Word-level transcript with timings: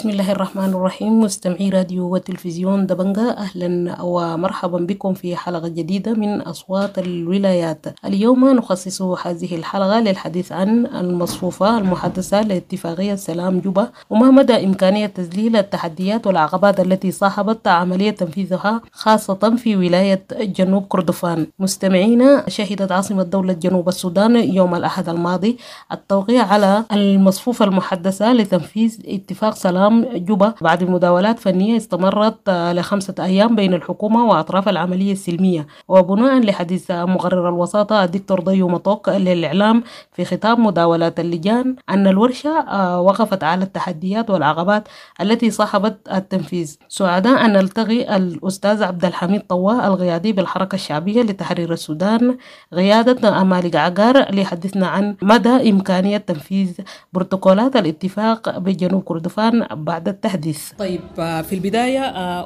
بسم 0.00 0.10
الله 0.10 0.32
الرحمن 0.32 0.64
الرحيم. 0.64 1.20
مستمعي 1.20 1.68
راديو 1.68 2.14
وتلفزيون 2.14 2.86
دبنجا 2.86 3.36
أهلا 3.36 4.02
ومرحبا 4.02 4.78
بكم 4.78 5.14
في 5.14 5.36
حلقة 5.36 5.68
جديدة 5.68 6.12
من 6.12 6.40
أصوات 6.40 6.98
الولايات. 6.98 7.86
اليوم 8.04 8.48
نخصص 8.56 9.02
هذه 9.02 9.56
الحلقة 9.56 10.00
للحديث 10.00 10.52
عن 10.52 10.86
المصفوفة 10.86 11.78
المحدثة 11.78 12.40
لاتفاقية 12.42 13.14
سلام 13.14 13.60
جوبا. 13.60 13.90
وما 14.10 14.30
مدى 14.30 14.64
إمكانية 14.64 15.06
تذليل 15.06 15.56
التحديات 15.56 16.26
والعقبات 16.26 16.80
التي 16.80 17.10
صاحبت 17.10 17.68
عملية 17.68 18.10
تنفيذها 18.10 18.80
خاصة 18.92 19.56
في 19.56 19.76
ولاية 19.76 20.24
جنوب 20.40 20.84
كردفان؟ 20.88 21.46
مستمعينا 21.58 22.44
شهدت 22.48 22.92
عاصمة 22.92 23.22
دولة 23.22 23.52
جنوب 23.52 23.88
السودان 23.88 24.36
يوم 24.36 24.74
الأحد 24.74 25.08
الماضي 25.08 25.56
التوقيع 25.92 26.46
على 26.46 26.84
المصفوفة 26.92 27.64
المحدثة 27.64 28.32
لتنفيذ 28.32 28.98
اتفاق 29.06 29.54
سلام 29.54 29.89
جوبا 30.14 30.54
بعد 30.60 30.84
مداولات 30.84 31.38
فنية 31.38 31.76
استمرت 31.76 32.50
لخمسة 32.50 33.14
أيام 33.20 33.56
بين 33.56 33.74
الحكومة 33.74 34.24
وأطراف 34.24 34.68
العملية 34.68 35.12
السلمية. 35.12 35.66
وبناء 35.88 36.40
لحديث 36.40 36.90
مقرر 36.90 37.48
الوساطة 37.48 38.04
الدكتور 38.04 38.40
ضيو 38.40 38.68
مطوق 38.68 39.16
للإعلام 39.16 39.82
في 40.12 40.24
ختام 40.24 40.66
مداولات 40.66 41.20
اللجان 41.20 41.76
أن 41.90 42.06
الورشة 42.06 43.00
وقفت 43.00 43.44
على 43.44 43.64
التحديات 43.64 44.30
والعقبات 44.30 44.88
التي 45.20 45.50
صاحبت 45.50 45.96
التنفيذ. 46.14 46.76
سعداء 46.88 47.44
أن 47.44 47.52
نلتقي 47.52 48.16
الأستاذ 48.16 48.82
عبد 48.82 49.04
الحميد 49.04 49.40
طواه 49.40 49.86
القيادي 49.86 50.32
بالحركة 50.32 50.74
الشعبية 50.74 51.22
لتحرير 51.22 51.72
السودان 51.72 52.36
قيادة 52.74 53.42
مالك 53.44 53.76
عقار 53.76 54.30
ليحدثنا 54.30 54.86
عن 54.86 55.16
مدى 55.22 55.70
إمكانية 55.70 56.16
تنفيذ 56.16 56.72
بروتوكولات 57.12 57.76
الاتفاق 57.76 58.58
بجنوب 58.58 59.02
كردفان 59.02 59.66
بعد 59.84 60.08
التحديث. 60.08 60.72
طيب 60.78 61.00
في 61.16 61.52
البداية 61.52 62.00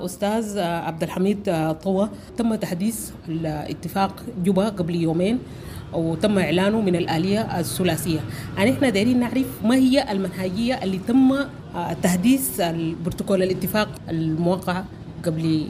أستاذ 0.05 0.59
عبد 0.59 1.03
الحميد 1.03 1.73
طوى 1.83 2.09
تم 2.37 2.55
تحديث 2.55 3.11
الاتفاق 3.29 4.23
جوبا 4.45 4.69
قبل 4.69 4.95
يومين 4.95 5.39
وتم 5.93 6.39
إعلانه 6.39 6.81
من 6.81 6.97
الآلية 6.97 7.61
الثلاثية. 7.61 8.21
يعني 8.57 8.73
إحنا 8.73 8.91
دايرين 8.91 9.21
نعرف 9.21 9.47
ما 9.65 9.75
هي 9.75 10.13
المنهجية 10.13 10.75
اللي 10.83 10.99
تم 10.99 11.35
تحديث 12.03 12.61
البروتوكول 12.61 13.43
الاتفاق 13.43 13.89
الموقع 14.09 14.83
قبل 15.25 15.67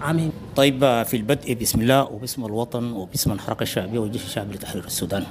عامين. 0.00 0.32
طيب 0.56 1.02
في 1.02 1.16
البدء 1.16 1.54
بسم 1.54 1.80
الله 1.80 2.04
وباسم 2.04 2.44
الوطن 2.44 2.92
وباسم 2.92 3.32
الحركة 3.32 3.62
الشعبية 3.62 3.98
والجيش 3.98 4.24
الشعبي 4.24 4.54
لتحرير 4.54 4.84
السودان. 4.84 5.24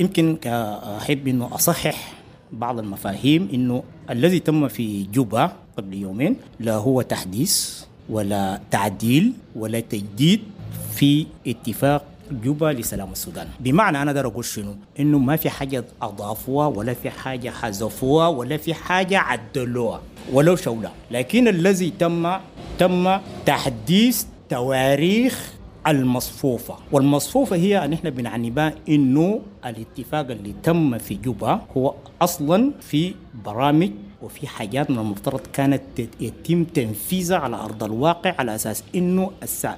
يمكن 0.00 0.38
أحب 0.46 1.28
أنه 1.28 1.54
أصحح 1.54 2.12
بعض 2.52 2.78
المفاهيم 2.78 3.48
إنه 3.54 3.82
الذي 4.10 4.38
تم 4.38 4.68
في 4.68 5.02
جوبا 5.02 5.52
قبل 5.76 5.94
يومين 5.94 6.36
لا 6.60 6.74
هو 6.74 7.02
تحديث 7.02 7.84
ولا 8.08 8.60
تعديل 8.70 9.32
ولا 9.56 9.80
تجديد 9.80 10.40
في 10.94 11.26
اتفاق 11.46 12.04
جوبا 12.44 12.66
لسلام 12.66 13.12
السودان. 13.12 13.48
بمعنى 13.60 14.02
أنا 14.02 14.10
أقدر 14.10 14.26
أقول 14.26 14.44
شنو؟ 14.44 14.74
إنه 15.00 15.18
ما 15.18 15.36
في 15.36 15.50
حاجة 15.50 15.84
أضافوها 16.02 16.66
ولا 16.66 16.94
في 16.94 17.10
حاجة 17.10 17.50
حذفوها 17.50 18.28
ولا 18.28 18.56
في 18.56 18.74
حاجة 18.74 19.18
عدلوها 19.18 20.00
ولو 20.32 20.56
شوله 20.56 20.90
لكن 21.10 21.48
الذي 21.48 21.90
تم 21.90 22.36
تم 22.78 23.18
تحديث 23.46 24.24
تواريخ 24.48 25.52
المصفوفة. 25.86 26.74
والمصفوفة 26.92 27.56
هي 27.56 27.84
أن 27.84 27.92
إحنا 27.92 28.10
بنعني 28.10 28.50
بها 28.50 28.74
إنه 28.88 29.40
الاتفاق 29.66 30.30
اللي 30.30 30.54
تم 30.62 30.98
في 30.98 31.14
جوبا 31.14 31.60
هو 31.76 31.94
أصلا 32.22 32.72
في 32.80 33.14
برامج 33.44 33.90
وفي 34.22 34.46
حاجات 34.46 34.90
من 34.90 34.98
المفترض 34.98 35.40
كانت 35.52 35.82
يتم 36.20 36.64
تنفيذها 36.64 37.36
على 37.38 37.56
أرض 37.56 37.84
الواقع 37.84 38.34
على 38.38 38.54
أساس 38.54 38.84
إنه 38.94 39.30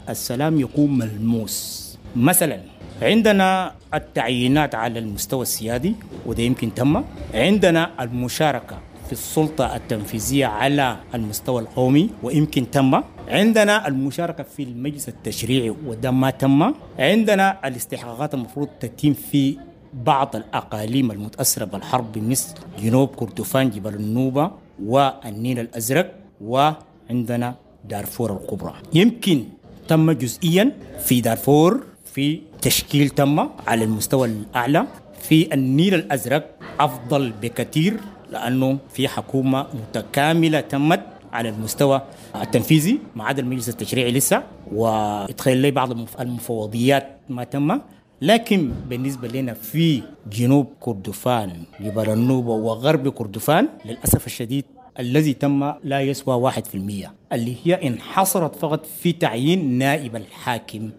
السلام 0.08 0.60
يكون 0.60 0.98
ملموس. 0.98 1.82
مثلا 2.16 2.60
عندنا 3.02 3.72
التعيينات 3.94 4.74
على 4.74 4.98
المستوى 4.98 5.42
السيادي 5.42 5.94
وده 6.26 6.42
يمكن 6.42 6.74
تم 6.74 7.04
عندنا 7.34 7.90
المشاركة 8.00 8.78
في 9.06 9.12
السلطة 9.12 9.76
التنفيذية 9.76 10.46
على 10.46 10.96
المستوى 11.14 11.62
القومي 11.62 12.10
ويمكن 12.22 12.70
تم 12.70 13.02
عندنا 13.28 13.88
المشاركة 13.88 14.42
في 14.42 14.62
المجلس 14.62 15.08
التشريعي 15.08 15.70
وده 15.70 16.10
ما 16.10 16.30
تم. 16.30 16.72
عندنا 16.98 17.68
الاستحقاقات 17.68 18.34
المفروض 18.34 18.68
تتم 18.80 19.12
في 19.12 19.58
بعض 19.94 20.36
الأقاليم 20.36 21.10
المتأثرة 21.10 21.64
بالحرب 21.64 22.18
مثل 22.18 22.54
جنوب 22.82 23.08
كردفان 23.08 23.70
جبل 23.70 23.94
النوبة 23.94 24.50
والنيل 24.84 25.58
الأزرق 25.58 26.14
وعندنا 26.40 27.54
دارفور 27.84 28.32
الكبرى. 28.32 28.74
يمكن 28.94 29.44
تم 29.88 30.12
جزئيا 30.12 30.72
في 31.04 31.20
دارفور 31.20 31.86
في 32.04 32.40
تشكيل 32.62 33.08
تم 33.08 33.48
على 33.66 33.84
المستوى 33.84 34.28
الأعلى. 34.28 34.86
في 35.22 35.54
النيل 35.54 35.94
الأزرق 35.94 36.58
أفضل 36.80 37.32
بكثير. 37.42 38.00
لأنه 38.32 38.78
في 38.92 39.08
حكومة 39.08 39.66
متكاملة 39.74 40.60
تمت 40.60 41.02
على 41.32 41.48
المستوى 41.48 42.02
التنفيذي 42.42 42.98
ما 43.16 43.24
عدا 43.24 43.42
المجلس 43.42 43.68
التشريعي 43.68 44.12
لسه 44.12 44.42
ويتخيل 44.72 45.58
لي 45.58 45.70
بعض 45.70 45.90
المفوضيات 46.20 47.18
ما 47.28 47.44
تم. 47.44 47.80
لكن 48.22 48.72
بالنسبة 48.88 49.28
لنا 49.28 49.54
في 49.54 50.02
جنوب 50.32 50.66
كردفان 50.80 51.52
جبل 51.80 52.10
النوبة 52.10 52.50
وغرب 52.50 53.08
كردفان 53.08 53.68
للأسف 53.84 54.26
الشديد 54.26 54.64
الذي 54.98 55.34
تم 55.34 55.72
لا 55.84 56.00
يسوى 56.00 56.34
واحد 56.34 56.64
في 56.66 56.74
المية 56.74 57.12
اللي 57.32 57.56
هي 57.64 57.86
انحصرت 57.88 58.56
فقط 58.56 58.86
في 58.86 59.12
تعيين 59.12 59.78
نائب 59.78 60.16
الحاكم 60.16 60.90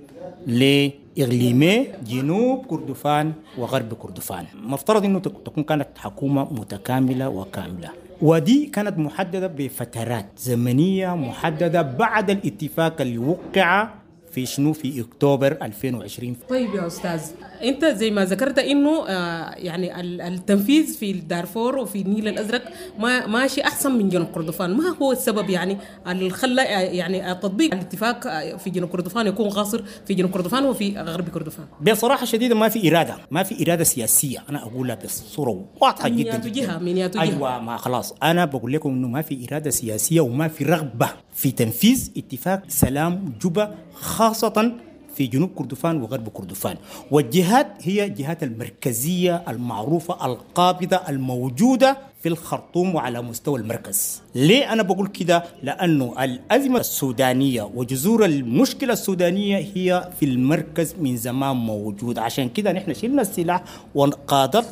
لإغليمي 0.48 1.88
جنوب 2.08 2.66
كردفان 2.66 3.34
وغرب 3.58 3.94
كردفان. 3.94 4.46
مفترض 4.64 5.06
أنه 5.06 5.20
تكون 5.20 5.64
كانت 5.64 5.88
حكومة 5.98 6.54
متكاملة 6.54 7.30
وكاملة. 7.30 7.90
ودي 8.22 8.66
كانت 8.66 8.98
محددة 8.98 9.48
بفترات 9.48 10.26
زمنية 10.38 11.16
محددة 11.16 11.82
بعد 11.82 12.30
الاتفاق 12.30 13.02
اللي 13.02 13.18
وقع 13.18 13.90
في 14.34 14.46
شنو 14.46 14.74
في 14.74 15.02
أكتوبر 15.02 15.58
2020 15.62 16.36
طيب 16.50 16.76
يا 16.76 16.88
أستاذ 16.88 17.22
أنت 17.64 17.86
زي 17.86 18.12
ما 18.12 18.26
ذكرت 18.26 18.60
إنه 18.60 19.08
آه 19.08 19.50
يعني 19.56 20.02
التنفيذ 20.28 20.98
في 20.98 21.14
دارفور 21.14 21.78
وفي 21.78 22.02
النيل 22.02 22.28
الأزرق 22.28 22.62
ما 23.00 23.28
ماشي 23.28 23.62
أحسن 23.62 23.92
من 23.92 24.10
جنوب 24.10 24.28
كردفان. 24.28 24.78
ما 24.78 24.96
هو 25.02 25.12
السبب 25.12 25.50
يعني 25.50 25.78
اللي 26.08 26.30
خلى 26.30 26.62
يعني 26.98 27.36
تطبيق 27.36 27.74
الاتفاق 27.74 28.28
في 28.58 28.70
جنوب 28.70 28.90
كردفان 28.90 29.28
يكون 29.28 29.50
قاصر 29.50 29.84
في 30.08 30.14
جنوب 30.14 30.32
كردفان 30.32 30.66
وفي 30.66 30.98
غرب 30.98 31.30
كردفان؟ 31.30 31.66
بصراحة 31.82 32.26
شديدة 32.26 32.56
ما 32.56 32.70
في 32.70 32.92
إرادة 32.92 33.16
ما 33.32 33.44
في 33.44 33.64
إرادة 33.68 33.84
سياسية. 33.84 34.44
أنا 34.50 34.64
اقولها 34.64 34.96
بصورة 34.96 35.66
واضحة 35.82 36.10
جدا 36.10 36.38
من 36.38 36.52
جهة 36.52 36.78
من 36.78 36.96
جهة. 36.96 37.12
أيوه 37.22 37.60
ما 37.60 37.78
خلاص. 37.78 38.14
أنا 38.24 38.46
بقول 38.46 38.74
لكم 38.74 38.90
إنه 38.90 39.08
ما 39.08 39.22
في 39.22 39.48
إرادة 39.52 39.70
سياسية 39.70 40.22
وما 40.22 40.48
في 40.48 40.64
رغبة 40.64 41.10
في 41.36 41.52
تنفيذ 41.52 42.12
اتفاق 42.18 42.64
سلام 42.68 43.34
جوبا 43.42 43.76
خاصة 44.24 44.72
في 45.16 45.28
جنوب 45.28 45.50
كردفان 45.56 46.02
وغرب 46.02 46.30
كردفان. 46.30 46.78
والجهات 47.12 47.68
هي 47.82 48.06
الجهات 48.06 48.44
المركزية 48.44 49.44
المعروفة 49.48 50.26
القابضة 50.26 50.96
الموجودة 51.10 51.98
في 52.24 52.30
الخرطوم 52.30 52.96
وعلى 52.96 53.22
مستوى 53.22 53.60
المركز. 53.60 54.22
ليه 54.36 54.74
أنا 54.74 54.84
بقول 54.84 55.08
كده؟ 55.08 55.44
لأنه 55.64 56.24
الأزمة 56.24 56.80
السودانية 56.80 57.62
وجذور 57.76 58.26
المشكلة 58.26 58.94
السودانية 58.94 59.58
هي 59.76 60.10
في 60.20 60.26
المركز 60.26 60.96
من 61.00 61.18
زمان 61.18 61.56
موجود. 61.56 62.20
عشان 62.20 62.50
كده 62.50 62.72
نحن 62.72 62.94
شلنا 62.94 63.22
السلاح 63.22 63.64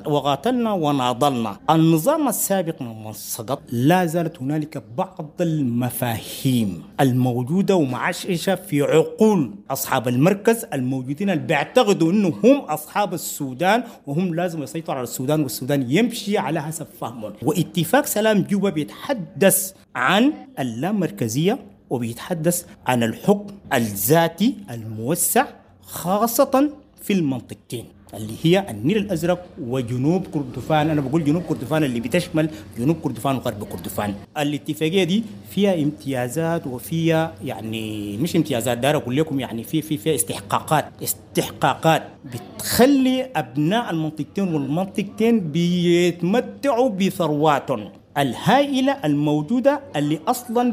وقاتلنا 0.06 0.72
وناضلنا. 0.74 1.58
النظام 1.70 2.28
السابق 2.28 2.82
من 2.82 3.14
سقط 3.14 3.62
لا 3.72 4.06
زالت 4.06 4.42
هنالك 4.42 4.84
بعض 4.98 5.32
المفاهيم 5.42 6.84
الموجودة 7.00 7.76
ومعششة 7.76 8.56
في 8.56 8.82
عقول 8.82 9.52
أصحاب 9.72 10.08
المركز 10.08 10.66
الموجودين 10.74 11.30
اللي 11.30 11.44
بيعتقدوا 11.44 12.12
أنه 12.12 12.34
هم 12.44 12.60
أصحاب 12.60 13.14
السودان 13.14 13.84
وهم 14.08 14.36
لازم 14.36 14.64
يسيطروا 14.64 14.96
على 14.98 15.04
السودان 15.04 15.42
والسودان 15.44 15.92
يمشي 15.92 16.38
على 16.38 16.62
حسب 16.64 16.88
فهمهم 17.02 17.34
واتفاق 17.44 18.06
سلام 18.06 18.42
جوبا 18.44 18.70
بيتحدث 18.70 19.74
عن 19.96 20.34
اللامركزية 20.60 21.60
وبيتحدث 21.90 22.66
عن 22.88 23.04
الحكم 23.04 23.56
الذاتي 23.74 24.58
الموسع 24.70 25.46
خاصة 25.82 26.70
في 27.02 27.14
المنطقتين. 27.14 27.86
اللي 28.14 28.34
هي 28.44 28.66
النيل 28.70 28.98
الأزرق 28.98 29.46
وجنوب 29.62 30.28
كردفان. 30.34 30.90
أنا 30.90 31.02
بقول 31.02 31.24
جنوب 31.24 31.44
كردفان 31.44 31.84
اللي 31.84 32.00
بتشمل 32.00 32.50
جنوب 32.78 32.96
كردفان 33.04 33.36
وغرب 33.36 33.64
كردفان. 33.64 34.14
الاتفاقية 34.38 35.04
دي 35.04 35.24
فيها 35.50 35.74
امتيازات 35.76 36.68
وفيها 36.68 37.34
يعني 37.44 38.18
مش 38.18 38.36
امتيازات 38.36 38.78
دار 38.78 38.96
أقول 38.98 39.18
لكم 39.18 39.40
يعني 39.40 39.64
في 39.64 39.82
في 39.82 39.98
فيها 39.98 40.16
استحقاقات. 40.16 40.86
استحقاقات 41.04 42.04
بتخلي 42.34 43.30
أبناء 43.36 43.92
المنطقتين 43.92 44.54
والمنطقتين 44.54 45.40
بيتمتعوا 45.52 46.90
بثروات 46.90 47.70
الهائلة 48.18 48.98
الموجودة 49.06 49.82
اللي 49.96 50.20
أصلا 50.28 50.72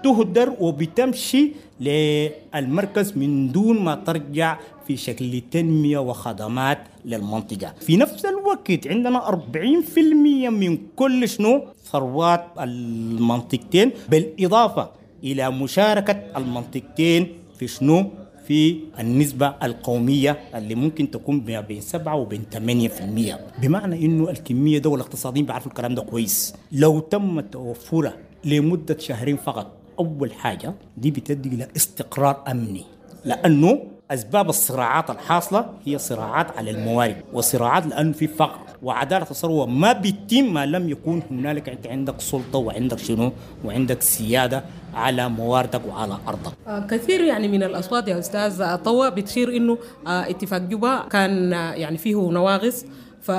بتهدر 0.00 0.56
وبتمشي 0.60 1.52
للمركز 1.80 3.12
من 3.16 3.52
دون 3.52 3.78
ما 3.84 3.94
ترجع 3.94 4.58
في 4.86 4.96
شكل 4.96 5.42
تنمية 5.50 5.98
وخدمات 5.98 6.78
للمنطقة. 7.04 7.74
في 7.80 7.96
نفس 7.96 8.24
الوقت 8.24 8.86
عندنا 8.86 9.18
40% 9.28 10.48
من 10.50 10.78
كل 10.96 11.28
شنو 11.28 11.62
ثروات 11.92 12.44
المنطقتين 12.60 13.90
بالإضافة 14.08 14.90
إلى 15.24 15.50
مشاركة 15.50 16.12
المنطقتين 16.36 17.26
في 17.58 17.68
شنو؟ 17.68 18.10
في 18.48 18.76
النسبة 19.00 19.54
القومية 19.62 20.38
اللي 20.54 20.74
ممكن 20.74 21.10
تكون 21.10 21.40
بين 21.40 21.80
7 21.80 22.16
وبين 22.16 22.42
8% 22.52 23.62
بمعنى 23.62 24.04
إنه 24.06 24.30
الكمية 24.30 24.78
ده 24.78 24.90
والاقتصاديين 24.90 25.46
بيعرفوا 25.46 25.70
الكلام 25.70 25.94
ده 25.94 26.02
كويس. 26.02 26.54
لو 26.72 27.00
تم 27.00 27.40
توفره 27.40 28.14
لمدة 28.44 28.98
شهرين 28.98 29.36
فقط 29.36 29.66
أول 30.00 30.32
حاجة 30.32 30.74
دي 30.96 31.10
بتدي 31.10 31.48
إلى 31.48 31.68
استقرار 31.76 32.44
أمني 32.50 32.84
لأنه 33.24 33.78
أسباب 34.10 34.48
الصراعات 34.48 35.10
الحاصلة 35.10 35.66
هي 35.84 35.98
صراعات 35.98 36.56
على 36.58 36.70
الموارد 36.70 37.16
وصراعات 37.32 37.86
لأنه 37.86 38.12
في 38.12 38.26
فقر 38.26 38.58
وعدالة 38.82 39.26
الثروة 39.30 39.66
ما 39.66 39.92
بيتم 39.92 40.52
ما 40.54 40.66
لم 40.66 40.88
يكون 40.88 41.22
هنالك 41.30 41.68
أنت 41.68 41.86
عندك 41.86 42.20
سلطة 42.20 42.58
وعندك 42.58 42.98
شنو؟ 42.98 43.32
وعندك 43.64 44.02
سيادة 44.02 44.64
على 44.94 45.28
مواردك 45.28 45.80
وعلى 45.88 46.16
أرضك. 46.28 46.52
آه 46.66 46.86
كثير 46.86 47.20
يعني 47.24 47.48
من 47.48 47.62
الأصوات 47.62 48.08
يا 48.08 48.18
أستاذ 48.18 48.76
طوى 48.76 49.10
بتشير 49.10 49.56
إنه 49.56 49.78
آه 50.06 50.30
اتفاق 50.30 50.60
جوبا 50.60 51.08
كان 51.10 51.52
آه 51.52 51.72
يعني 51.72 51.96
فيه 51.98 52.14
نواقص 52.30 52.84
ف 53.22 53.30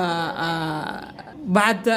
بعد 1.46 1.88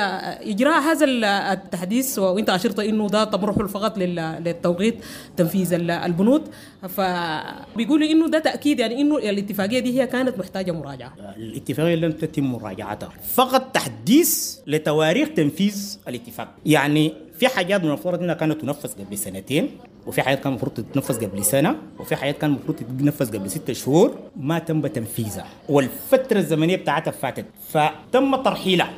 إجراء 0.42 0.82
هذا 0.82 1.06
التحديث 1.54 2.20
وإنت 2.20 2.50
أشرت 2.50 2.80
إنه 2.80 3.08
ده 3.08 3.24
تمرح 3.24 3.56
فقط 3.56 3.98
للتوقيت 3.98 4.96
تنفيذ 5.38 5.74
البنود. 5.74 6.42
فبيقولوا 6.90 8.08
إنه 8.08 8.28
ده 8.28 8.40
تأكيد 8.40 8.80
يعني 8.80 9.02
إنه 9.02 9.18
الاتفاقية 9.18 9.80
دي 9.80 10.02
هي 10.02 10.08
كانت 10.08 10.40
محتاجة 10.40 10.72
مراجعة. 10.72 11.14
الاتفاقية 11.38 11.96
لم 11.96 12.12
تتم 12.12 12.44
مراجعتها. 12.44 13.10
فقط 13.34 13.72
تحديث 13.74 14.58
لتواريخ 14.68 15.30
تنفيذ 15.36 15.98
الاتفاق. 16.08 16.48
يعني 16.66 17.14
في 17.40 17.48
حاجات 17.48 17.82
من 17.82 17.88
المفترض 17.88 18.22
إنها 18.24 18.36
كانت 18.36 18.62
تنفذ 18.62 19.04
قبل 19.06 19.18
سنتين 19.18 19.70
وفي 20.08 20.22
حاجات 20.22 20.40
كان 20.40 20.52
المفروض 20.52 20.74
تتنفذ 20.74 21.26
قبل 21.26 21.46
سنة 21.46 21.76
وفي 22.00 22.16
حاجات 22.16 22.38
كان 22.38 22.50
المفروض 22.50 22.78
تتنفذ 22.78 23.38
قبل 23.38 23.50
ستة 23.52 23.74
شهور. 23.74 24.16
ما 24.38 24.60
تم 24.60 24.88
تنفيذها. 24.88 25.46
والفترة 25.70 26.38
الزمنية 26.40 26.76
بتاعتها 26.76 27.12
فاتت. 27.12 27.46
فتم 27.70 28.36
ترحيلها. 28.36 28.94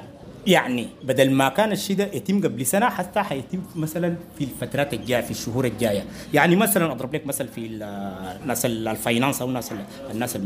يعني 0.48 0.88
بدل 1.04 1.32
ما 1.32 1.50
كان 1.50 1.72
الشيء 1.72 1.96
ده 1.96 2.04
يتم 2.14 2.42
قبل 2.42 2.66
سنة 2.66 2.90
حتى 2.90 3.20
حيتم 3.20 3.60
مثلا 3.76 4.16
في 4.38 4.44
الفترات 4.44 4.94
الجاية 4.94 5.22
في 5.22 5.32
الشهور 5.32 5.66
الجاية. 5.66 6.04
يعني 6.34 6.56
مثلا 6.56 6.92
أضرب 6.92 7.16
لك 7.16 7.28
مثل 7.28 7.48
في 7.48 7.68
الناس 8.42 8.66
الفاينانس 8.66 9.42
أو 9.42 9.48
الناس 9.48 9.72
الناس 10.12 10.38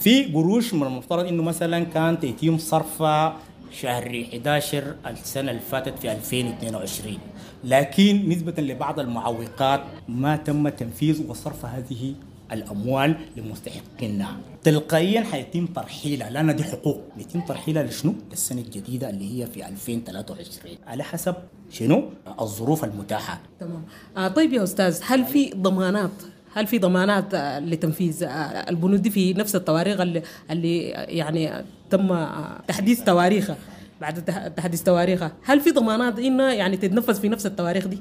في 0.00 0.24
قروش 0.24 0.74
من 0.74 0.82
المفترض 0.82 1.26
إنه 1.26 1.42
مثلا 1.42 1.84
كانت 1.84 2.24
يتم 2.24 2.58
صرفها 2.58 3.36
شهر 3.80 4.24
11 4.32 4.94
السنة 5.06 5.50
اللي 5.50 5.62
فاتت 5.70 5.98
في 5.98 6.12
2022 6.12 7.18
لكن 7.64 8.28
نسبة 8.28 8.62
لبعض 8.62 9.00
المعوقات 9.00 9.80
ما 10.08 10.36
تم 10.36 10.68
تنفيذ 10.68 11.30
وصرف 11.30 11.64
هذه 11.64 12.14
الأموال 12.52 13.16
لمستحقينها. 13.36 14.36
تلقائيا 14.62 15.20
حيتم 15.20 15.66
ترحيلها. 15.66 16.30
لأن 16.30 16.56
دي 16.56 16.64
حقوق. 16.64 17.00
يتم 17.18 17.40
ترحيلها 17.40 17.82
لشنو؟ 17.82 18.14
للسنة 18.30 18.60
الجديدة 18.60 19.10
اللي 19.10 19.42
هي 19.42 19.46
في 19.46 19.66
2023 19.68 20.76
على 20.86 21.02
حسب 21.02 21.34
شنو؟ 21.70 22.10
الظروف 22.40 22.84
المتاحة. 22.84 23.40
تمام. 23.60 23.82
آه 24.16 24.28
طيب 24.28 24.52
يا 24.52 24.62
أستاذ 24.62 25.00
هل 25.04 25.24
في 25.24 25.50
ضمانات؟ 25.56 26.10
هل 26.54 26.66
في 26.66 26.78
ضمانات 26.78 27.34
لتنفيذ 27.64 28.24
البنود 28.68 29.02
دي 29.02 29.10
في 29.10 29.32
نفس 29.34 29.56
التواريخ 29.56 30.00
اللي, 30.00 30.22
اللي 30.50 30.78
يعني 30.88 31.64
تم 31.96 32.26
تحديث 32.68 33.04
تواريخها 33.04 33.56
بعد 34.00 34.24
تحديث 34.56 34.82
تواريخها 34.82 35.32
هل 35.44 35.60
في 35.60 35.70
ضمانات 35.70 36.18
انها 36.18 36.52
يعني 36.52 36.76
تتنفذ 36.76 37.14
في 37.14 37.28
نفس 37.28 37.46
التواريخ 37.46 37.86
دي؟ 37.86 37.98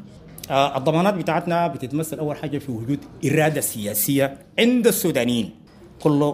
آه 0.50 0.78
الضمانات 0.78 1.14
بتاعتنا 1.14 1.68
بتتمثل 1.68 2.20
أول 2.20 2.36
حاجة 2.38 2.58
في 2.58 2.72
وجود 2.72 3.00
إرادة 3.26 3.62
سياسية 3.62 4.38
عند 4.60 4.88
السودانيين. 4.88 5.50
كل 6.02 6.34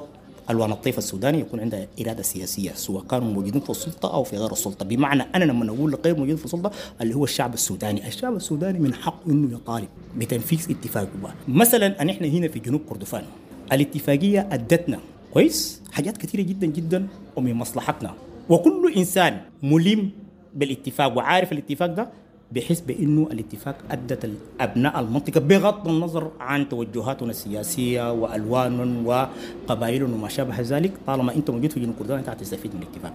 ألوان 0.49 0.71
الطيف 0.71 0.97
السوداني 0.97 1.39
يكون 1.39 1.59
عنده 1.59 1.87
إرادة 2.01 2.23
سياسية 2.23 2.71
سواء 2.71 3.03
كانوا 3.03 3.33
موجودين 3.33 3.61
في 3.61 3.69
السلطة 3.69 4.13
أو 4.13 4.23
في 4.23 4.37
غير 4.37 4.51
السلطة. 4.51 4.85
بمعنى 4.85 5.23
أنا 5.35 5.43
لما 5.43 5.65
نقول 5.65 5.95
غير 6.05 6.17
موجود 6.17 6.35
في 6.35 6.45
السلطة 6.45 6.71
اللي 7.01 7.15
هو 7.15 7.23
الشعب 7.23 7.53
السوداني. 7.53 8.07
الشعب 8.07 8.35
السوداني 8.35 8.79
من 8.79 8.93
حقه 8.93 9.31
إنه 9.31 9.53
يطالب 9.55 9.87
بتنفيذ 10.17 10.65
اتفاق 10.69 11.07
مثلا 11.47 12.01
ان 12.01 12.09
إحنا 12.09 12.27
هنا 12.27 12.47
في 12.47 12.59
جنوب 12.59 12.81
كردفان. 12.89 13.23
الاتفاقية 13.71 14.47
أدتنا 14.51 14.99
كويس 15.33 15.81
حاجات 15.91 16.17
كثيره 16.17 16.41
جدا 16.41 16.67
جدا 16.67 17.07
ومن 17.35 17.53
مصلحتنا 17.53 18.13
وكل 18.49 18.93
إنسان 18.97 19.41
ملم 19.63 20.11
بالاتفاق 20.55 21.17
وعارف 21.17 21.51
الاتفاق 21.51 21.87
ده 21.93 22.09
بحيث 22.51 22.79
بإنه 22.81 23.27
الاتفاق 23.31 23.75
أدت 23.91 24.29
ابناء 24.59 24.99
المنطقة 24.99 25.39
بغض 25.39 25.87
النظر 25.87 26.31
عن 26.39 26.69
توجهاتنا 26.69 27.29
السياسية 27.29 28.11
والوان 28.13 29.05
وقبائل 29.05 30.03
وما 30.03 30.29
شابه 30.29 30.55
ذلك 30.61 30.93
طالما 31.07 31.35
أنت 31.35 31.49
موجود 31.49 31.71
في 31.71 31.79
جنوب 31.79 31.95
كردفان 31.99 32.17
أنت 32.17 32.29
هتستفيد 32.29 32.75
من 32.75 32.81
الاتفاق. 32.81 33.13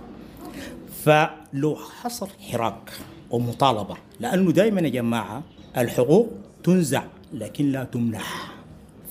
فلو 1.04 1.76
حصل 1.76 2.28
حراك 2.50 2.90
ومطالبة 3.30 3.96
لأنه 4.20 4.50
دائما 4.52 4.80
يا 4.80 4.88
جماعة 4.88 5.42
الحقوق 5.76 6.28
تنزع 6.64 7.02
لكن 7.32 7.72
لا 7.72 7.84
تمنح. 7.84 8.52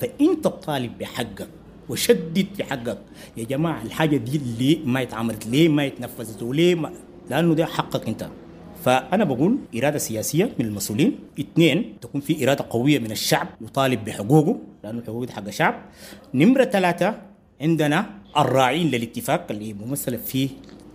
فانت 0.00 0.44
تطالب 0.44 0.98
بحقك 0.98 1.48
وشدد 1.88 2.46
في 2.56 2.64
حقك 2.64 2.98
يا 3.36 3.44
جماعة 3.44 3.82
الحاجة 3.82 4.16
دي 4.16 4.40
ليه 4.58 4.78
ما 4.86 5.02
اتعملت؟ 5.02 5.46
ليه 5.46 5.68
ما 5.68 5.86
اتنفذت؟ 5.86 6.42
وليه 6.42 6.74
ما 6.74 6.90
لأنه 7.30 7.54
ده 7.54 7.66
حقك 7.66 8.08
أنت. 8.08 8.28
فأنا 8.84 9.24
بقول 9.24 9.56
إرادة 9.76 9.98
سياسية 9.98 10.52
من 10.58 10.64
المسؤولين 10.66 11.18
اثنين 11.40 11.96
تكون 12.00 12.20
في 12.20 12.44
إرادة 12.44 12.64
قوية 12.70 12.98
من 12.98 13.10
الشعب 13.10 13.48
يطالب 13.60 14.04
بحقوقه 14.04 14.58
لأنه 14.84 14.98
الحقوق 14.98 15.30
حق 15.30 15.46
الشعب 15.46 15.74
نمرة 16.34 16.64
ثلاثة 16.64 17.18
عندنا 17.60 18.06
الراعين 18.36 18.86
للاتفاق 18.90 19.46
اللي 19.50 19.72
ممثلة 19.72 20.16
في 20.16 20.48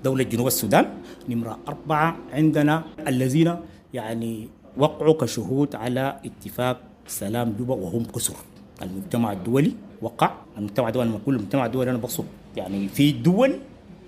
دولة 0.04 0.24
جنوب 0.24 0.48
السودان 0.48 0.86
نمرة 1.30 1.60
أربعة 1.68 2.18
عندنا 2.34 2.84
الذين 3.08 3.56
يعني 3.94 4.48
وقعوا 4.78 5.14
كشهود 5.14 5.76
على 5.76 6.20
اتفاق 6.26 6.82
سلام 7.08 7.56
جوبا 7.60 7.76
وهم 7.76 8.04
كسر 8.06 8.36
المجتمع 8.82 9.32
الدولي 9.32 9.72
وقع 10.02 10.32
المجتمع 10.58 10.88
الدولي 10.88 11.10
لما 11.10 11.18
أقول 11.18 11.36
المجتمع 11.36 11.66
الدولي 11.66 11.90
أنا 11.90 11.98
بقصد 11.98 12.26
يعني 12.58 12.88
في 12.88 13.12
دول 13.12 13.60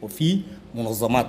وفي 0.01 0.39
منظمات 0.75 1.27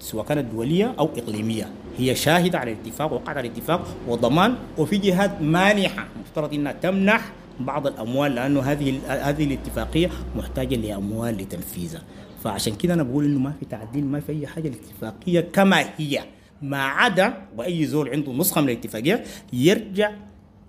سواء 0.00 0.24
كانت 0.24 0.52
دولية 0.52 0.94
أو 0.98 1.10
إقليمية. 1.16 1.68
هي 1.98 2.14
شاهدة 2.14 2.58
على 2.58 2.72
الاتفاق 2.72 3.12
وقعت 3.12 3.36
على 3.36 3.48
الاتفاق 3.48 3.96
وضمان. 4.08 4.54
وفي 4.78 4.98
جهات 4.98 5.42
مانحة 5.42 6.08
مفترض 6.20 6.54
إنها 6.54 6.72
تمنح 6.72 7.32
بعض 7.60 7.86
الأموال 7.86 8.34
لأنه 8.34 8.60
هذه 8.60 9.00
هذه 9.08 9.44
الاتفاقية 9.44 10.10
محتاجة 10.36 10.76
لأموال 10.76 11.34
لتنفيذها. 11.36 12.02
فعشان 12.44 12.74
كده 12.74 12.94
أنا 12.94 13.02
بقول 13.02 13.24
إنه 13.24 13.38
ما 13.38 13.52
في 13.60 13.66
تعديل 13.66 14.04
ما 14.04 14.20
في 14.20 14.32
أي 14.32 14.46
حاجة. 14.46 14.68
الاتفاقية 14.68 15.40
كما 15.40 15.84
هي 15.96 16.24
ما 16.62 16.82
عدا 16.82 17.34
وأي 17.56 17.86
زول 17.86 18.08
عنده 18.08 18.32
نسخة 18.32 18.60
من 18.60 18.68
الاتفاقية 18.68 19.24
يرجع 19.52 20.10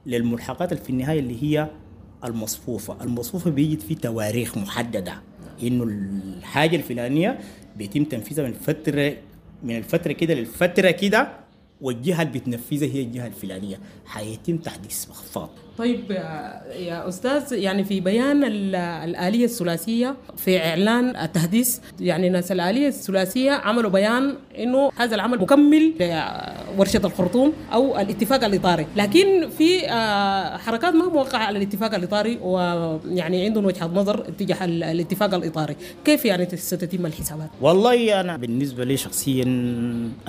للملحقات 0.05 0.74
في 0.74 0.89
النهاية 0.89 1.19
اللي 1.19 1.43
هي 1.43 1.67
المصفوفة، 2.25 3.03
المصفوفة 3.03 3.49
بيجد 3.49 3.79
في 3.79 3.95
تواريخ 3.95 4.57
محددة. 4.57 5.21
إنه 5.63 5.83
الحاجة 5.83 6.75
الفلانية 6.75 7.39
بيتم 7.77 8.03
تنفيذها 8.03 8.43
من 8.47 8.53
فترة 8.53 9.13
من 9.63 9.77
الفترة 9.77 10.11
كده 10.11 10.33
للفترة 10.33 10.91
كده 10.91 11.31
والجهة 11.81 12.21
اللي 12.21 12.39
بتنفذها 12.39 12.87
هي 12.87 13.01
الجهة 13.01 13.27
الفلانية. 13.27 13.79
حيتم 14.05 14.57
تحديث 14.57 15.09
مخفاض. 15.09 15.49
طيب 15.81 16.11
يا- 16.11 16.61
يا 16.79 17.07
أستاذ 17.09 17.53
يعني 17.53 17.83
في 17.83 18.00
بيان 18.00 18.43
ال- 18.43 18.75
الآلية 18.75 19.45
الثلاثية 19.45 20.15
في 20.38 20.57
إعلان 20.65 21.15
التحديث 21.15 21.79
يعني 22.00 22.29
ناس 22.29 22.51
الآلية 22.51 22.88
الثلاثية 22.88 23.51
عملوا 23.51 23.89
بيان 23.91 24.35
إنه 24.57 24.91
هذا 24.95 25.15
العمل 25.15 25.39
مكمل 25.41 25.93
لورشة 26.77 27.01
الخرطوم 27.05 27.53
أو 27.73 28.00
الاتفاق 28.00 28.43
الإطاري. 28.43 28.88
لكن 28.95 29.50
في 29.57 29.89
آه، 29.89 30.57
حركات 30.57 30.93
ما 30.93 31.05
موقعة 31.09 31.39
على 31.43 31.57
الاتفاق 31.57 31.95
الإطاري 31.95 32.38
ويعني 32.41 33.45
عندهم 33.45 33.65
وجهة 33.65 33.85
نظر 33.88 34.17
تجاه 34.39 34.65
ال- 34.65 34.83
الاتفاق 34.83 35.33
الإطاري. 35.33 35.75
كيف 36.05 36.25
يعني 36.25 36.47
ستتم 36.57 37.05
الحسابات؟ 37.05 37.50
والله 37.61 38.19
أنا 38.21 38.38
بالنسبة 38.38 38.83
لي 38.83 38.97
شخصيا 38.97 39.43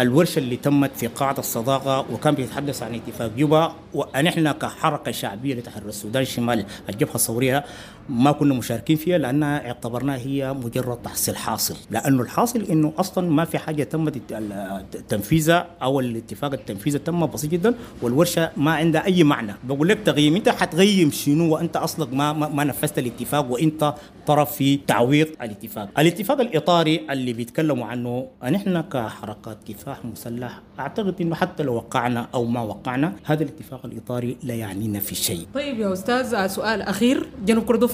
الورشة 0.01 0.39
اللي 0.39 0.57
تمت 0.57 0.91
في 0.97 1.07
قاعة 1.07 1.37
الصداقة 1.39 2.07
وكان 2.13 2.35
بيتحدث 2.35 2.83
عن 2.83 2.95
اتفاق 2.95 3.31
جوبا 3.39 3.73
ونحن 3.95 4.53
كحركة 4.53 5.11
شعبية 5.13 5.42
لتحرير 5.45 5.89
السودان 5.89 6.23
الشمالي 6.23 6.67
الجبهة 6.89 7.15
الثوريه 7.15 7.65
ما 8.09 8.33
كنا 8.33 8.55
مشاركين 8.55 8.97
فيها 8.97 9.19
لأنها 9.19 9.67
اعتبرناها 9.67 10.17
هي 10.17 10.53
مجرد 10.53 10.97
تحصيل 11.03 11.37
حاصل. 11.37 11.77
لأنه 11.91 12.23
الحاصل 12.23 12.63
إنه 12.63 12.93
أصلا 12.99 13.31
ما 13.31 13.45
في 13.45 13.59
حاجة 13.59 13.89
ال- 13.95 14.85
تنفيذها 15.09 15.67
أو 15.83 16.01
الاتفاق 16.01 16.53
التنفيذ 16.53 16.99
تم 16.99 17.27
بسيط 17.27 17.51
جدا 17.51 17.75
والورشة 18.03 18.51
ما 18.57 18.73
عندها 18.73 19.05
أي 19.05 19.25
معنى. 19.25 19.55
بقول 19.65 19.89
لك 19.89 19.99
تقييم 20.05 20.35
أنت 20.37 20.49
حتقيم 20.49 21.11
شنو؟ 21.11 21.55
وأنت 21.55 21.77
أصلا 21.77 22.15
ما 22.15 22.33
ما, 22.33 22.65
نفذت 22.65 22.99
الاتفاق 22.99 23.51
وأنت 23.53 23.95
طرف 24.27 24.53
في 24.57 24.77
تعويض 24.77 25.27
الاتفاق. 25.43 25.89
الاتفاق 26.01 26.41
الإطاري 26.41 27.07
اللي 27.11 27.33
بيتكلموا 27.33 27.87
عنه 27.87 28.27
نحن 28.51 28.81
كحركات 28.81 29.59
كفاح 29.69 30.05
مسلح 30.05 30.61
أعتقد 30.79 31.15
إنه 31.21 31.35
حتى 31.35 31.63
لو 31.63 31.75
وقعنا 31.75 32.29
أو 32.35 32.45
ما 32.45 32.63
وقعنا 32.63 33.13
هذا 33.25 33.43
الاتفاق 33.43 33.87
الإطاري 33.87 34.37
لا 34.43 34.55
يعنينا 34.55 35.01
في 35.01 35.15
شيء. 35.15 35.47
طيب 35.55 35.79
يا 35.79 35.93
أستاذ 35.93 36.47
سؤال 36.47 36.83
أخير. 36.83 37.27
جنوب 37.47 37.65
كردفان 37.65 37.92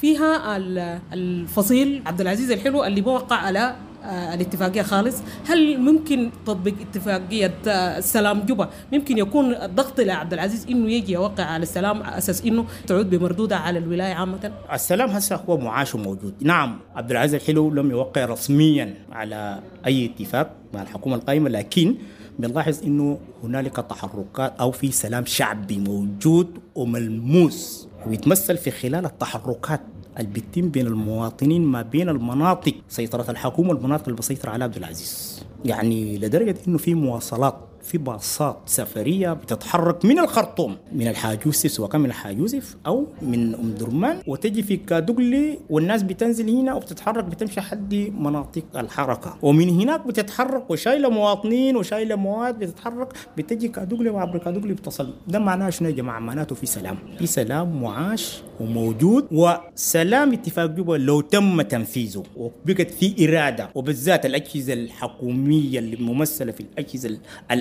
فيها 0.00 0.56
ال- 0.56 0.98
الفصيل 1.12 2.02
عبد 2.06 2.20
العزيز 2.20 2.50
الحلو 2.50 2.84
اللي 2.84 3.00
بوقع 3.00 3.36
على 3.36 3.76
آه، 4.04 4.34
الاتفاقية 4.34 4.82
خالص. 4.82 5.16
هل 5.48 5.78
ممكن 5.80 6.30
تطبيق 6.46 6.74
اتفاقية 6.80 7.54
آه، 7.68 7.98
السلام 7.98 8.40
جوبا؟ 8.40 8.70
ممكن 8.92 9.18
يكون 9.18 9.54
الضغط 9.54 10.00
لعبد 10.00 10.32
العزيز 10.32 10.66
إنه 10.70 10.92
يجي 10.92 11.12
يوقع 11.12 11.44
على 11.44 11.62
السلام 11.62 12.02
على 12.02 12.18
أساس 12.18 12.42
إنه 12.44 12.64
تعود 12.86 13.10
بمردودها 13.10 13.58
على 13.58 13.78
الولاية 13.78 14.14
عامة؟ 14.14 14.52
السلام 14.72 15.10
هسه 15.10 15.36
هو 15.36 15.58
معاش 15.58 15.94
وموجود. 15.94 16.34
نعم 16.40 16.78
عبد 16.96 17.10
العزيز 17.10 17.34
الحلو 17.34 17.70
لم 17.70 17.90
يوقع 17.90 18.24
رسميا 18.24 18.94
على 19.12 19.60
أي 19.86 20.04
اتفاق 20.06 20.56
مع 20.74 20.82
الحكومة 20.82 21.16
القائمة 21.16 21.48
لكن 21.50 21.94
بنلاحظ 22.38 22.82
إنه 22.84 23.18
هنالك 23.44 23.76
تحركات 23.76 24.54
أو 24.60 24.70
في 24.70 24.92
سلام 24.92 25.24
شعبي 25.26 25.78
موجود 25.78 26.58
وملموس. 26.74 27.88
ويتمثل 28.06 28.56
في 28.56 28.70
خلال 28.70 29.04
التحركات 29.06 29.80
اللي 30.18 30.30
بتتم 30.30 30.68
بين 30.68 30.86
المواطنين 30.86 31.64
ما 31.64 31.82
بين 31.82 32.08
المناطق 32.08 32.74
سيطرة 32.88 33.30
الحكومة 33.30 33.68
والمناطق 33.68 34.04
اللي 34.04 34.16
بسيطر 34.18 34.50
عليها 34.50 34.64
عبد 34.64 34.76
العزيز. 34.76 35.42
يعني 35.64 36.18
لدرجة 36.18 36.56
إنه 36.68 36.78
في 36.78 36.94
مواصلات 36.94 37.58
في 37.82 37.98
باصات 37.98 38.58
سفرية 38.66 39.32
بتتحرك 39.32 40.04
من 40.04 40.18
الخرطوم 40.18 40.76
من 40.92 41.08
الحاج 41.08 41.38
يوسف 41.46 41.70
سواء 41.70 41.90
كان 41.90 42.00
من 42.00 42.06
الحاج 42.06 42.38
يوسف 42.38 42.76
أو 42.86 43.06
من 43.22 43.54
أم 43.54 43.70
درمان 43.70 44.22
وتجي 44.26 44.62
في 44.62 44.76
كادوغلي 44.76 45.58
والناس 45.70 46.02
بتنزل 46.02 46.50
هنا 46.50 46.74
وبتتحرك 46.74 47.24
بتمشي 47.24 47.60
حد 47.60 47.94
مناطق 47.94 48.62
الحركة. 48.76 49.36
ومن 49.42 49.68
هناك 49.68 50.06
بتتحرك 50.06 50.70
وشايلة 50.70 51.08
مواطنين 51.10 51.76
وشايلة 51.76 52.14
مواد 52.16 52.58
بتتحرك 52.58 53.12
بتجي 53.38 53.68
كادوغلي 53.68 54.10
وعبر 54.10 54.38
كادوغلي 54.38 54.74
بتصل. 54.74 55.14
ده 55.28 55.38
معناه 55.38 55.70
شنو 55.70 55.88
يا 55.88 55.94
جماعة؟ 55.94 56.18
معناته 56.20 56.54
في 56.54 56.66
سلام. 56.66 56.96
في 57.18 57.26
سلام 57.26 57.82
معاش 57.82 58.42
وموجود 58.60 59.26
وسلام 59.32 60.32
اتفاق 60.32 60.66
جوبا 60.66 60.94
لو 60.96 61.20
تم 61.20 61.62
تنفيذه. 61.62 62.22
وبقت 62.36 62.90
في 62.90 63.28
إرادة 63.28 63.68
وبالذات 63.74 64.26
الأجهزة 64.26 64.72
الحكومية 64.72 65.78
اللي 65.78 65.96
ممثلة 65.96 66.52
في 66.52 66.60
الأجهزة 66.60 67.18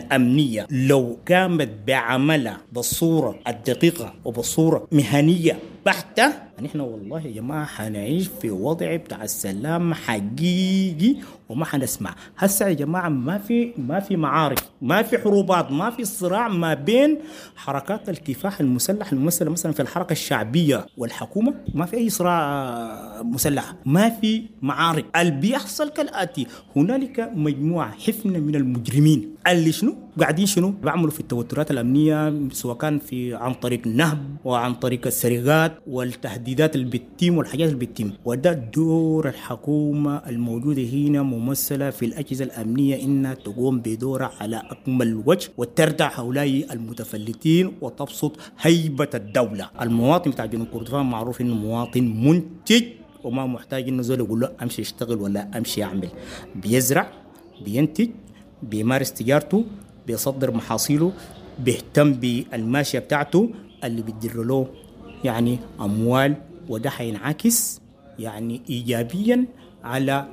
الامنيه 0.10 0.68
لو 0.72 1.18
قامت 1.30 1.70
بعملها 1.88 2.58
بالصورة 2.72 3.36
الدقيقة 3.48 4.14
وبالصوره 4.26 4.88
بحته 5.86 6.34
نحن 6.62 6.80
والله 6.80 7.22
يا 7.22 7.32
جماعة 7.32 7.66
حنعيش 7.66 8.28
في 8.42 8.52
وضع 8.52 8.96
بتاع 8.96 9.24
السلام 9.24 9.94
حقيقي 9.94 11.16
وما 11.50 11.66
حنسمع. 11.66 12.16
هسه 12.38 12.68
يا 12.68 12.74
جماعة 12.74 13.10
ما 13.10 13.38
في 13.38 13.74
ما 13.78 14.00
في 14.00 14.16
معارك 14.16 14.60
ما 14.82 15.02
في 15.02 15.18
حروبات 15.18 15.72
ما 15.72 15.90
في 15.90 16.06
صراع 16.06 16.48
ما 16.48 16.74
بين 16.74 17.18
حركات 17.56 18.10
الكفاح 18.10 18.60
المسلح 18.60 19.12
الممثلة 19.12 19.50
مثلا 19.50 19.72
في 19.72 19.82
الحركة 19.82 20.12
الشعبية 20.12 20.86
والحكومة. 20.98 21.54
ما 21.74 21.86
في 21.86 21.98
أي 21.98 22.10
صراع 22.10 23.22
مسلح. 23.24 23.74
ما 23.86 24.10
في 24.10 24.44
معارك 24.62 25.06
اللي 25.16 25.32
بيحصل 25.32 25.90
كالآتي 25.90 26.48
هنالك 26.76 27.32
مجموعة 27.36 27.92
حفنة 27.92 28.40
من 28.40 28.56
المجرمين. 28.56 29.36
اللي 29.48 29.72
شنو؟ 29.72 29.96
قاعدين 30.20 30.46
شنو؟ 30.46 30.70
بيعملوا 30.70 31.12
في 31.12 31.20
التوترات 31.20 31.72
الأمنية 31.72 32.50
سواء 32.52 32.78
كان 32.78 33.00
في 33.00 33.36
عن 33.36 33.54
طريق 33.54 33.82
النهب 33.86 34.36
وعن 34.46 34.74
طريق 34.74 35.08
السرقات. 35.08 35.69
والتهديدات 35.88 36.76
اللي 36.76 36.86
بتتم 36.90 37.38
والحاجات 37.38 37.70
اللي 37.70 37.86
بتتم. 37.86 38.12
وده 38.26 38.54
دور 38.54 39.28
الحكومة 39.30 40.18
الموجودة 40.30 40.82
هنا 40.84 41.22
ممثلة 41.24 41.90
في 41.90 42.06
الأجهزة 42.06 42.46
الأمنية 42.46 43.04
إنها 43.04 43.34
تقوم 43.34 43.80
بدورها 43.80 44.32
على 44.40 44.62
أكمل 44.70 45.24
وجه 45.26 45.50
وتردع 45.58 46.12
هؤلاء 46.20 46.74
المتفلتين 46.74 47.72
وتبسط 47.82 48.38
هيبة 48.62 49.10
الدولة. 49.14 49.70
المواطن 49.82 50.32
بتاع 50.32 50.46
جنوب 50.46 50.68
كردفان 50.68 51.06
معروف 51.06 51.42
إنه 51.42 51.56
مواطن 51.56 52.04
منتج 52.04 52.84
وما 53.24 53.46
محتاج 53.46 53.88
إنه 53.88 54.02
زول 54.02 54.20
يقول 54.20 54.40
له 54.40 54.50
أمشي 54.64 54.82
اشتغل 54.82 55.18
ولا 55.18 55.58
أمشي 55.58 55.84
أعمل. 55.84 56.10
بيزرع 56.56 57.12
بينتج 57.66 58.10
بيمارس 58.64 59.14
تجارته 59.14 59.66
بيصدر 60.08 60.52
محاصيله 60.52 61.12
بيهتم 61.60 62.14
بالماشية 62.14 63.00
بتاعته 63.00 63.50
اللي 63.84 64.02
بتدر 64.02 64.44
له 64.44 64.68
يعني 65.24 65.60
أموال 65.82 66.36
وده 66.70 66.90
حينعكس 66.90 67.82
يعني 68.20 68.62
ايجابيا 68.70 69.46
على 69.84 70.28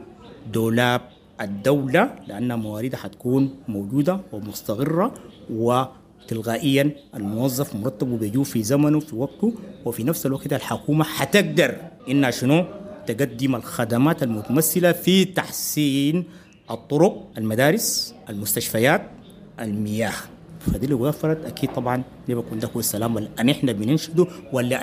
دولاب 0.52 1.00
الدولة 1.40 2.14
لأن 2.28 2.59
مواردها 2.59 2.99
حتكون 2.99 3.55
موجودة 3.69 4.21
ومستغره 4.33 5.14
وتلقائيا 5.50 6.90
الموظف 7.14 7.76
مرتبه 7.76 8.16
بيجو 8.16 8.43
في 8.43 8.62
زمنه 8.62 9.00
في 9.00 9.16
وقته 9.16 9.55
وفي 9.85 10.05
نفس 10.05 10.26
الوقت 10.26 10.52
الحكومة 10.52 11.05
حتقدر 11.05 11.76
انها 12.09 12.31
شنو؟ 12.31 12.64
تقدم 13.07 13.55
الخدمات 13.57 14.23
المتمثلة 14.23 14.93
في 14.93 15.25
تحسين 15.25 16.25
الطرق 16.71 17.26
المدارس 17.38 18.14
المستشفيات 18.28 19.02
المياه. 19.61 20.12
فدي 20.73 20.85
اللي 20.85 20.94
وفرت. 20.94 21.44
أكيد 21.44 21.70
طبعا 21.73 22.02
بكون 22.35 22.58
ده 22.58 22.68
هو 22.76 22.80
السلام 22.80 23.18
اللي 23.18 23.30
إحنا 23.49 23.73
بننشده 23.73 24.26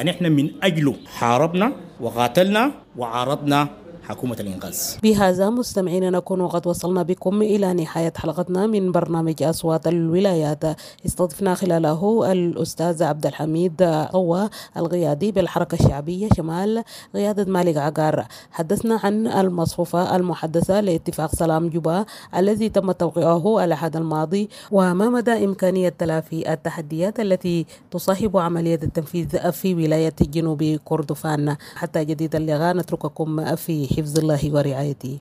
أن 0.02 0.08
إحنا 0.08 0.30
من 0.30 0.50
أجله 0.64 0.96
حاربنا 1.06 1.74
وقاتلنا 2.00 2.72
وعارضنا 2.98 3.68
حكومة 4.04 4.38
الإنقاذ. 4.40 4.78
بهذا 5.04 5.50
مستمعينا 5.50 6.10
نكون 6.10 6.48
قد 6.48 6.68
وصلنا 6.68 7.04
بكم 7.04 7.42
إلى 7.42 7.74
نهاية 7.74 8.14
حلقتنا 8.16 8.68
من 8.68 8.92
برنامج 8.92 9.44
أصوات 9.44 9.88
الولايات. 9.88 10.64
استضفنا 11.06 11.54
خلاله 11.54 12.32
الأستاذ 12.32 13.04
عبد 13.04 13.26
الحميد 13.26 14.06
طوى 14.12 14.50
القيادي 14.78 15.32
بالحركة 15.32 15.76
الشعبية 15.76 16.30
شمال 16.38 16.84
قيادة 17.14 17.52
مالك 17.52 17.78
عقار. 17.78 18.26
حدثنا 18.52 19.00
عن 19.04 19.28
المصفوفة 19.28 20.16
المحدثة 20.16 20.82
لاتفاق 20.82 21.36
سلام 21.36 21.70
جوبا 21.70 22.06
الذي 22.36 22.70
تم 22.70 22.92
توقيعه 22.92 23.64
الأحد 23.64 23.96
الماضي 23.96 24.50
وما 24.72 25.10
مدى 25.10 25.46
إمكانية 25.46 25.90
تلافي 25.90 26.54
التحديات 26.54 27.20
التي 27.20 27.66
تصاحب 27.92 28.38
عملية 28.38 28.80
التنفيذ 28.84 29.52
في 29.52 29.76
ولاية 29.76 30.16
جنوب 30.22 30.64
كردفان. 30.86 31.56
حتى 31.76 32.06
جديد 32.06 32.36
اللقاء 32.36 32.76
نترككم 32.76 33.56
في 33.56 33.93
hifzillahi 33.96 34.50
wa 34.56 34.62
riayati. 34.68 35.12